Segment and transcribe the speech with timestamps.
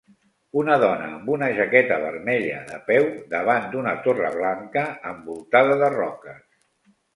[0.59, 3.05] Una dona amb una jaqueta vermella de peu
[3.35, 6.45] davant d'una torre blanca envoltada de roques.